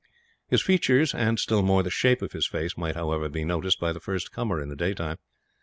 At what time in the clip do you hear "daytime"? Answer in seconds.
4.75-5.19